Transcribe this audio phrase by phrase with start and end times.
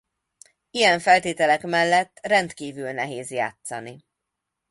[0.71, 4.05] Ilyen feltételek mellett rendkívüli nehéz játszani.